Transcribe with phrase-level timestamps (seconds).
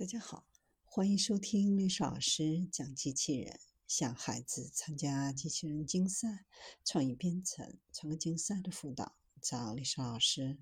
[0.00, 0.46] 大家好，
[0.82, 3.60] 欢迎收听历史老师讲机器人。
[3.86, 6.46] 向孩子参加机器人竞赛、
[6.86, 10.56] 创意编程、创客竞赛的辅导，找历史老师。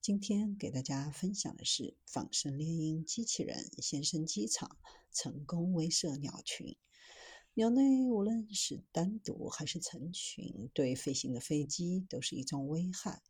[0.00, 4.76] 今天给大家分享的是仿生猎鹰机器人现身机场，
[5.12, 6.76] 成功威慑鸟群。
[7.54, 7.80] 鸟类
[8.10, 13.22] 无论是单独还是成群，对飞行的飞机都是一种危害。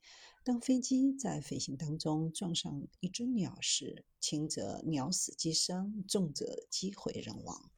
[0.42, 7.70] 当飞机在飞行当中撞上一只鸟时，轻则鸟死机伤，重则机毁人亡。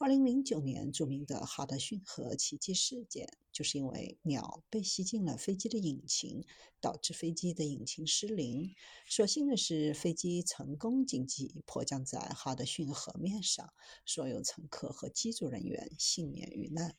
[0.00, 6.44] 二零零九年著名的哈德逊河奇迹事件，就是因为鸟被吸进了飞机的引擎，
[6.80, 8.74] 导致飞机的引擎失灵。
[9.08, 13.72] 所幸的是，飞机成功紧急迫降在哈德逊河面上，
[14.04, 16.96] 所有乘客和机组人员幸免于难。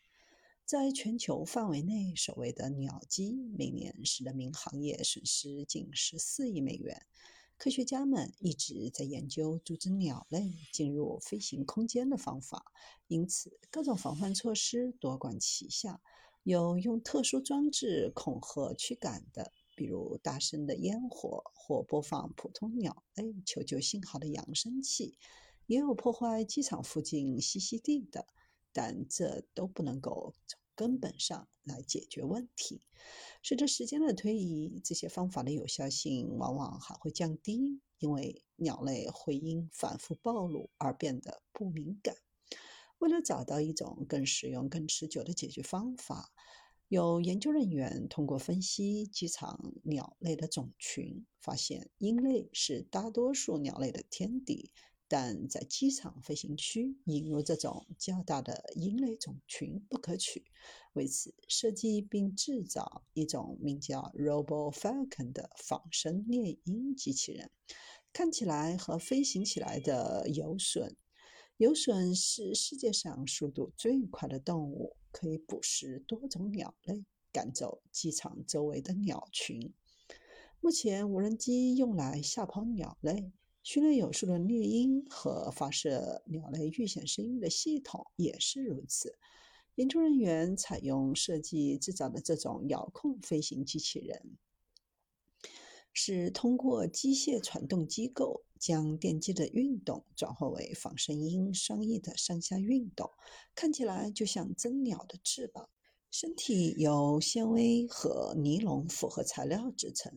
[0.70, 7.08] 在全球范围内，所谓的鸟击每年使人民行业损失近十四亿美元。
[7.58, 12.72] 科学家们一直在研究阻止鸟类进入飞行空间的方法，
[13.08, 16.04] 因此各种防范措施多管齐下。
[16.44, 25.16] 有用特殊装置恐吓驱赶的，比如大声的烟火或播放普通鸟类求救信号的扬声器；
[25.66, 28.28] 也有破坏机场附近栖息地的，
[28.74, 30.60] 但这都不能够从。
[30.80, 32.80] 根本上来解决问题。
[33.44, 42.16] 随着时间的推移，这些方法的有效性往往还会降低，因为鸟类会因反复暴露而变得不敏感。
[43.00, 46.32] 为了找到一种更实用、更持久的解决方法，
[46.88, 54.72] 有研究人员通过分析机场鸟类的种群，发现鹰类是大多数鸟类的天敌。
[55.10, 60.46] 但在机场飞行区引入这种较大的鹰类种群不可取，
[60.94, 67.50] 为此设计并制造一种名叫 Robo Falcon 的仿生猎鹰机器人，
[68.14, 70.96] 看起来和飞行起来的游隼。
[71.58, 79.74] 游隼是世界上速度最快的动物，可以捕食多种鸟类，赶走机场周围的鸟群。
[80.62, 83.32] 目前，无人机用来吓跑鸟类。
[83.72, 89.16] 训练有素的猎鹰和发射鸟类预显声音的系统也是如此。
[89.76, 94.40] 研究人员采用设计制造的这种遥控飞行机器人，
[95.94, 103.12] 是通过机械传动机构将电机的运动转化为仿生鹰双翼的上下运动，
[103.54, 105.70] 看起来就像真鸟的翅膀。
[106.10, 110.12] 身体由纤维和尼龙复合材料制成。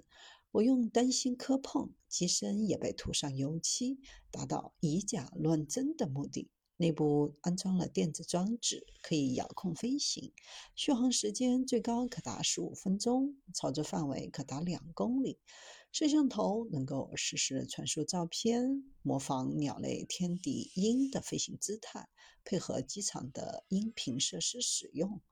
[0.53, 3.99] 我用担心磕碰，机身也被涂上油漆，
[4.31, 6.51] 达到以假乱真的目的。
[6.77, 10.35] 内部安装了电子装置，可以遥控飞行，
[10.75, 15.39] 续航时间最高可达十五分钟，操作范围可达两公里。
[15.91, 22.09] 摄像头能够实时传输照片，模仿鸟类天敌鹰的飞行姿态，
[22.45, 25.23] 配合机场的音频设施使用。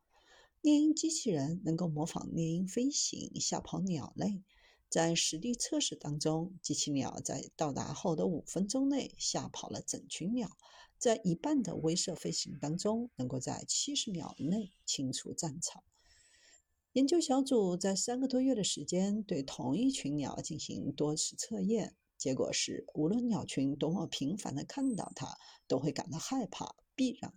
[0.63, 4.43] 猎鹰机器人能够模仿猎鹰飞行，吓跑鸟类。
[4.91, 10.51] 在实地测试当中，机器鸟在到达后的五分钟内吓跑了整群鸟。
[10.99, 15.85] 在一半的威慑飞行当中，能够在七十秒内清除战场。
[16.93, 27.33] 研究小组在三个多月的时间对同一群鸟进行多次测验，结果是，无论鸟群多么频繁地看到它，都会感到害怕避让。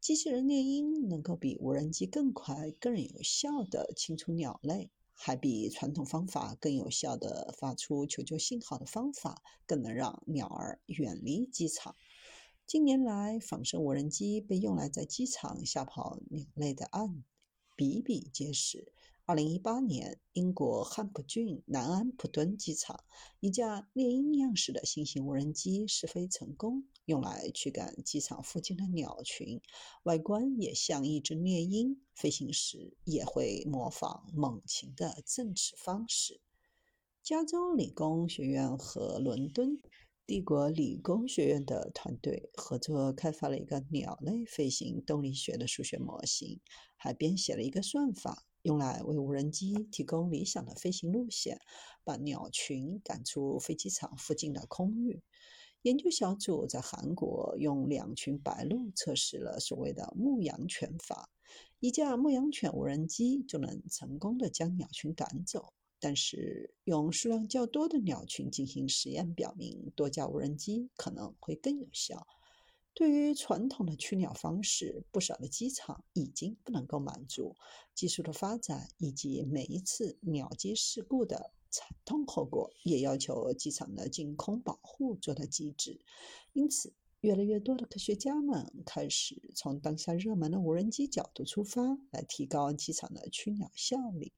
[0.00, 4.90] 机器人猎鹰能够比无人机更快、更有效地清除鸟类。
[5.14, 11.96] 还比传统方法更有效的发出求救信号的方法，更能让鸟儿远离机场。
[12.66, 17.22] 近年来，仿生无人机被用来在机场吓跑鸟类的案
[17.76, 18.92] 比比皆是。
[19.26, 23.04] 二零一八年，英国汉普郡南安普敦机场
[23.40, 29.62] 一架猎鹰样式的新型无人机试飞成功，用来驱赶机场附近的鸟群，
[30.02, 36.42] 外观也像一只猎鹰，飞行时也会模仿猛禽的振翅方式。
[37.22, 39.80] 加州理工学院和伦敦
[40.26, 46.60] 帝国理工学院的团队合作开发了一个鸟类飞行动力学的数学模型，
[46.98, 48.44] 还编写了一个算法。
[48.64, 51.60] 用来为无人机提供理想的飞行路线，
[52.02, 55.22] 把鸟群赶出飞机场附近的空域。
[55.82, 61.28] 研究小组在韩国用两群白鹭测试了所谓的牧羊犬法，
[61.78, 65.74] 一架牧羊犬无人机就能成功的将鸟群赶走。
[66.00, 72.26] 但是用数量较多的鸟群进行实验表明，多架无人机可能会更有效。
[72.94, 77.56] 对于传统的驱鸟方式，不少的机场已经不能够满足。
[77.92, 86.00] 技术的发展以及每一次鸟击事故的惨痛后果，也要求机场的净空保护做到极致。
[86.52, 94.32] 因此，越来越多的科学家们开始从当下热门的无人机角度出发，来提高机场的驱鸟效率。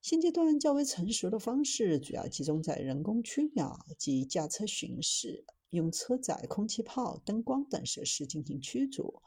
[0.00, 9.22] 现阶段较为成熟的方式，主要集中在人工驱鸟及驾车巡视，用车载空气炮、灯光等设施进行驱逐，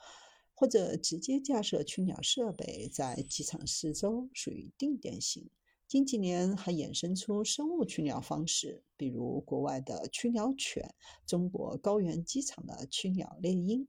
[0.56, 5.50] 或者直接架设驱鸟设备在机场四周，属于定点型。
[5.88, 10.94] 近几年还衍生出生物驱鸟方式，比如国外的驱鸟犬，
[11.26, 13.88] 中国高原机场的驱鸟猎鹰。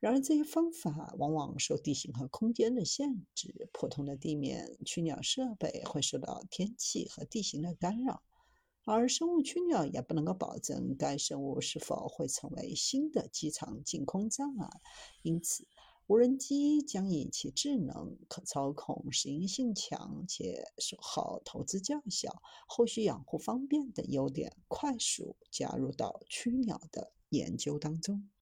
[0.00, 8.22] 然而，这些方法往往受地形和空间的限制，普通的地面驱鸟设备会受到天气和地形的干扰，
[8.90, 14.68] 而生物驱鸟也不能够保证该生物是否会成为新的机场进空障碍。
[15.20, 15.68] 因此，
[16.06, 28.30] 无人机将以其智能、可操控、适应性强且损耗投资较小、后续养护方便等优点，快速加入到驱鸟的研究当中。